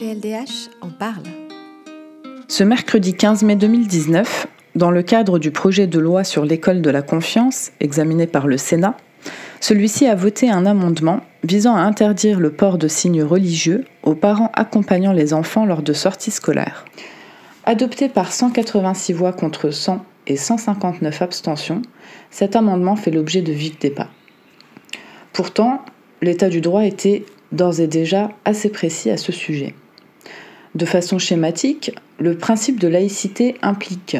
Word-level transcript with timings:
PLDH 0.00 0.70
en 0.80 0.88
parle. 0.88 1.24
Ce 2.48 2.64
mercredi 2.64 3.12
15 3.12 3.42
mai 3.42 3.54
2019, 3.54 4.46
dans 4.74 4.90
le 4.90 5.02
cadre 5.02 5.38
du 5.38 5.50
projet 5.50 5.86
de 5.86 5.98
loi 5.98 6.24
sur 6.24 6.46
l'école 6.46 6.80
de 6.80 6.88
la 6.88 7.02
confiance 7.02 7.72
examiné 7.80 8.26
par 8.26 8.46
le 8.46 8.56
Sénat, 8.56 8.96
celui-ci 9.60 10.06
a 10.06 10.14
voté 10.14 10.48
un 10.48 10.64
amendement 10.64 11.20
visant 11.44 11.76
à 11.76 11.80
interdire 11.80 12.40
le 12.40 12.50
port 12.50 12.78
de 12.78 12.88
signes 12.88 13.22
religieux 13.22 13.84
aux 14.02 14.14
parents 14.14 14.50
accompagnant 14.54 15.12
les 15.12 15.34
enfants 15.34 15.66
lors 15.66 15.82
de 15.82 15.92
sorties 15.92 16.30
scolaires. 16.30 16.86
Adopté 17.64 18.08
par 18.08 18.32
186 18.32 19.12
voix 19.12 19.34
contre 19.34 19.68
100 19.68 20.02
et 20.28 20.36
159 20.38 21.20
abstentions, 21.20 21.82
cet 22.30 22.56
amendement 22.56 22.96
fait 22.96 23.10
l'objet 23.10 23.42
de 23.42 23.52
vifs 23.52 23.78
débats. 23.78 24.08
Pourtant, 25.34 25.84
l'état 26.22 26.48
du 26.48 26.62
droit 26.62 26.86
était 26.86 27.26
d'ores 27.52 27.80
et 27.80 27.86
déjà 27.86 28.30
assez 28.46 28.70
précis 28.70 29.10
à 29.10 29.18
ce 29.18 29.30
sujet. 29.30 29.74
De 30.74 30.86
façon 30.86 31.18
schématique, 31.18 31.92
le 32.18 32.36
principe 32.36 32.78
de 32.78 32.86
laïcité 32.86 33.56
implique 33.60 34.16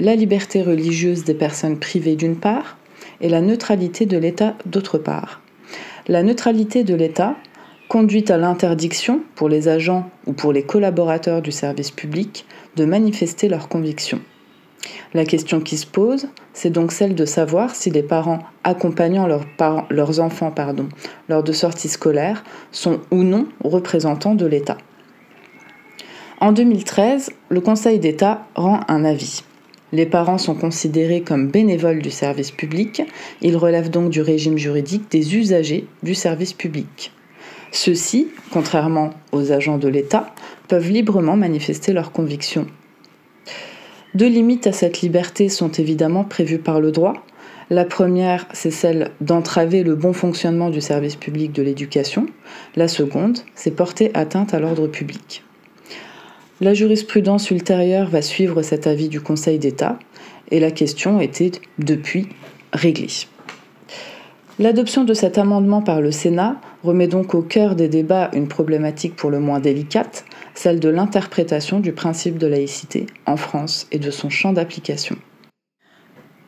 la 0.00 0.16
liberté 0.16 0.62
religieuse 0.62 1.22
des 1.22 1.34
personnes 1.34 1.78
privées 1.78 2.16
d'une 2.16 2.36
part 2.36 2.76
et 3.20 3.28
la 3.28 3.40
neutralité 3.40 4.04
de 4.04 4.18
l'État 4.18 4.56
d'autre 4.66 4.98
part. 4.98 5.40
La 6.08 6.24
neutralité 6.24 6.82
de 6.82 6.94
l'État 6.94 7.36
conduit 7.88 8.24
à 8.32 8.36
l'interdiction 8.36 9.20
pour 9.36 9.48
les 9.48 9.68
agents 9.68 10.10
ou 10.26 10.32
pour 10.32 10.52
les 10.52 10.64
collaborateurs 10.64 11.40
du 11.40 11.52
service 11.52 11.92
public 11.92 12.46
de 12.74 12.84
manifester 12.84 13.48
leurs 13.48 13.68
convictions. 13.68 14.20
La 15.14 15.24
question 15.24 15.60
qui 15.60 15.76
se 15.76 15.86
pose, 15.86 16.28
c'est 16.52 16.70
donc 16.70 16.90
celle 16.90 17.14
de 17.14 17.24
savoir 17.24 17.76
si 17.76 17.90
les 17.90 18.02
parents 18.02 18.40
accompagnant 18.64 19.28
leurs, 19.28 20.20
enfants 20.20 20.52
lors 21.28 21.42
de 21.44 21.52
sorties 21.52 21.88
scolaires 21.88 22.42
sont 22.72 23.00
ou 23.12 23.22
non 23.22 23.46
représentants 23.62 24.34
de 24.34 24.46
l'État. 24.46 24.78
En 26.42 26.50
2013, 26.50 27.30
le 27.50 27.60
Conseil 27.60 28.00
d'État 28.00 28.48
rend 28.56 28.80
un 28.88 29.04
avis. 29.04 29.44
Les 29.92 30.06
parents 30.06 30.38
sont 30.38 30.56
considérés 30.56 31.20
comme 31.20 31.46
bénévoles 31.46 32.02
du 32.02 32.10
service 32.10 32.50
public, 32.50 33.00
ils 33.42 33.56
relèvent 33.56 33.90
donc 33.90 34.10
du 34.10 34.20
régime 34.22 34.58
juridique 34.58 35.08
des 35.08 35.36
usagers 35.36 35.86
du 36.02 36.16
service 36.16 36.52
public. 36.52 37.12
Ceux-ci, 37.70 38.26
contrairement 38.50 39.10
aux 39.30 39.52
agents 39.52 39.78
de 39.78 39.86
l'État, 39.86 40.34
peuvent 40.66 40.90
librement 40.90 41.36
manifester 41.36 41.92
leurs 41.92 42.10
convictions. 42.10 42.66
Deux 44.14 44.28
limites 44.28 44.66
à 44.66 44.72
cette 44.72 45.00
liberté 45.00 45.48
sont 45.48 45.70
évidemment 45.70 46.24
prévues 46.24 46.58
par 46.58 46.80
le 46.80 46.90
droit. 46.90 47.24
La 47.70 47.84
première, 47.84 48.48
c'est 48.52 48.72
celle 48.72 49.12
d'entraver 49.20 49.84
le 49.84 49.94
bon 49.94 50.12
fonctionnement 50.12 50.70
du 50.70 50.80
service 50.80 51.14
public 51.14 51.52
de 51.52 51.62
l'éducation. 51.62 52.26
La 52.74 52.88
seconde, 52.88 53.38
c'est 53.54 53.76
porter 53.76 54.10
atteinte 54.14 54.54
à 54.54 54.58
l'ordre 54.58 54.88
public. 54.88 55.44
La 56.62 56.74
jurisprudence 56.74 57.50
ultérieure 57.50 58.08
va 58.08 58.22
suivre 58.22 58.62
cet 58.62 58.86
avis 58.86 59.08
du 59.08 59.20
Conseil 59.20 59.58
d'État 59.58 59.98
et 60.52 60.60
la 60.60 60.70
question 60.70 61.20
était 61.20 61.50
depuis 61.80 62.28
réglée. 62.72 63.08
L'adoption 64.60 65.02
de 65.02 65.12
cet 65.12 65.38
amendement 65.38 65.82
par 65.82 66.00
le 66.00 66.12
Sénat 66.12 66.60
remet 66.84 67.08
donc 67.08 67.34
au 67.34 67.42
cœur 67.42 67.74
des 67.74 67.88
débats 67.88 68.30
une 68.32 68.46
problématique 68.46 69.16
pour 69.16 69.28
le 69.28 69.40
moins 69.40 69.58
délicate, 69.58 70.24
celle 70.54 70.78
de 70.78 70.88
l'interprétation 70.88 71.80
du 71.80 71.90
principe 71.90 72.38
de 72.38 72.46
laïcité 72.46 73.06
en 73.26 73.36
France 73.36 73.88
et 73.90 73.98
de 73.98 74.12
son 74.12 74.30
champ 74.30 74.52
d'application. 74.52 75.16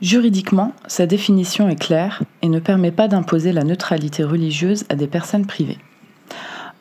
Juridiquement, 0.00 0.74
sa 0.86 1.06
définition 1.06 1.68
est 1.68 1.74
claire 1.74 2.22
et 2.40 2.48
ne 2.48 2.60
permet 2.60 2.92
pas 2.92 3.08
d'imposer 3.08 3.50
la 3.50 3.64
neutralité 3.64 4.22
religieuse 4.22 4.84
à 4.88 4.94
des 4.94 5.08
personnes 5.08 5.46
privées. 5.46 5.78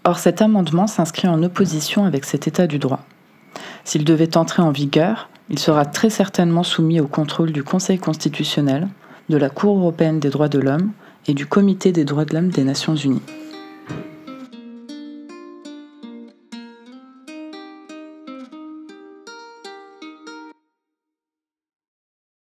Or, 0.04 0.20
cet 0.20 0.44
amendement 0.44 0.86
s'inscrit 0.86 1.28
en 1.28 1.42
opposition 1.42 2.06
avec 2.06 2.26
cet 2.26 2.48
état 2.48 2.68
du 2.68 2.78
droit. 2.78 3.04
S'il 3.86 4.06
devait 4.06 4.38
entrer 4.38 4.62
en 4.62 4.72
vigueur, 4.72 5.30
il 5.50 5.60
sera 5.60 5.86
très 5.86 6.10
certainement 6.10 6.64
soumis 6.64 7.00
au 7.00 7.08
contrôle 7.08 7.52
du 7.52 7.64
Conseil 7.64 8.00
constitutionnel, 8.00 8.88
de 9.30 9.38
la 9.38 9.50
Cour 9.50 9.78
européenne 9.78 10.20
des 10.20 10.30
droits 10.30 10.50
de 10.50 10.60
l'homme 10.60 10.92
et 11.28 11.34
du 11.34 11.46
Comité 11.46 11.92
des 11.92 12.06
droits 12.06 12.26
de 12.26 12.34
l'homme 12.34 12.50
des 12.50 12.64
Nations 12.64 12.96
unies. 12.96 13.22